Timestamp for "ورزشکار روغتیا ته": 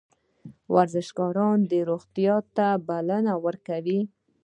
0.75-2.67